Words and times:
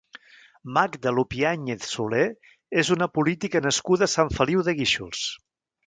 Magda 0.77 1.13
Lupiáñez 1.17 1.85
Soler 1.91 2.25
és 2.85 2.91
una 2.97 3.09
política 3.21 3.65
nascuda 3.69 4.09
a 4.11 4.15
Sant 4.19 4.37
Feliu 4.41 4.69
de 4.71 4.77
Guíxols. 4.83 5.27